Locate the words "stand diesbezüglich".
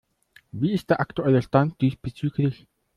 1.43-2.65